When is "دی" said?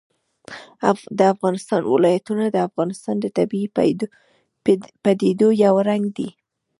6.17-6.29